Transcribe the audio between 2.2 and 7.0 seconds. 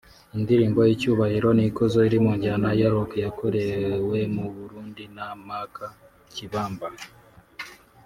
mu njyana ya Rock yakorewe mu Burundi na Marc Kibamba